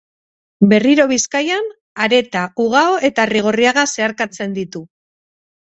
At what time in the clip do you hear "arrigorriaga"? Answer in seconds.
3.29-3.87